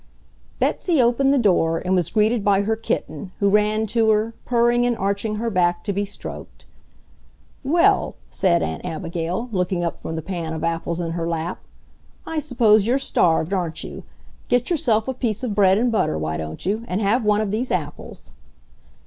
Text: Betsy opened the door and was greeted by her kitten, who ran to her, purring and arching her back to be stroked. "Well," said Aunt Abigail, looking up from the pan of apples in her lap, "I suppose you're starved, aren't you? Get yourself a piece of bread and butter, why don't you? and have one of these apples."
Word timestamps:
Betsy 0.57 0.99
opened 0.99 1.31
the 1.31 1.37
door 1.37 1.77
and 1.77 1.93
was 1.93 2.09
greeted 2.09 2.43
by 2.43 2.61
her 2.63 2.75
kitten, 2.75 3.31
who 3.39 3.49
ran 3.51 3.85
to 3.85 4.09
her, 4.09 4.33
purring 4.45 4.83
and 4.87 4.97
arching 4.97 5.35
her 5.35 5.51
back 5.51 5.83
to 5.83 5.93
be 5.93 6.05
stroked. 6.05 6.65
"Well," 7.63 8.15
said 8.31 8.63
Aunt 8.63 8.83
Abigail, 8.83 9.47
looking 9.51 9.83
up 9.83 10.01
from 10.01 10.15
the 10.15 10.23
pan 10.23 10.53
of 10.53 10.63
apples 10.63 10.99
in 10.99 11.11
her 11.11 11.27
lap, 11.29 11.59
"I 12.25 12.39
suppose 12.39 12.87
you're 12.87 12.97
starved, 12.97 13.53
aren't 13.53 13.83
you? 13.83 14.01
Get 14.47 14.71
yourself 14.71 15.07
a 15.07 15.13
piece 15.13 15.43
of 15.43 15.53
bread 15.53 15.77
and 15.77 15.91
butter, 15.91 16.17
why 16.17 16.35
don't 16.35 16.65
you? 16.65 16.83
and 16.87 16.99
have 16.99 17.23
one 17.23 17.39
of 17.39 17.51
these 17.51 17.69
apples." 17.71 18.31